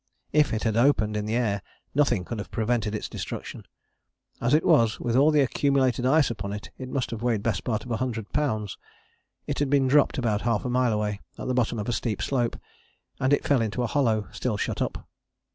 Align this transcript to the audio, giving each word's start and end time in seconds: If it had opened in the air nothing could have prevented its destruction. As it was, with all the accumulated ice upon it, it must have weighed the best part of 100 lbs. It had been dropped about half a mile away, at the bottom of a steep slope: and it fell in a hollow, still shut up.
If 0.33 0.51
it 0.51 0.63
had 0.63 0.75
opened 0.75 1.15
in 1.15 1.27
the 1.27 1.35
air 1.35 1.61
nothing 1.93 2.25
could 2.25 2.39
have 2.39 2.49
prevented 2.49 2.95
its 2.95 3.07
destruction. 3.07 3.67
As 4.41 4.55
it 4.55 4.65
was, 4.65 4.99
with 4.99 5.15
all 5.15 5.29
the 5.29 5.41
accumulated 5.41 6.07
ice 6.07 6.31
upon 6.31 6.53
it, 6.53 6.71
it 6.79 6.89
must 6.89 7.11
have 7.11 7.21
weighed 7.21 7.41
the 7.41 7.43
best 7.47 7.63
part 7.63 7.83
of 7.83 7.91
100 7.91 8.33
lbs. 8.33 8.77
It 9.45 9.59
had 9.59 9.69
been 9.69 9.87
dropped 9.87 10.17
about 10.17 10.41
half 10.41 10.65
a 10.65 10.71
mile 10.71 10.91
away, 10.93 11.21
at 11.37 11.47
the 11.47 11.53
bottom 11.53 11.77
of 11.77 11.87
a 11.87 11.93
steep 11.93 12.23
slope: 12.23 12.57
and 13.19 13.31
it 13.31 13.45
fell 13.45 13.61
in 13.61 13.71
a 13.79 13.85
hollow, 13.85 14.27
still 14.31 14.57
shut 14.57 14.81
up. 14.81 15.07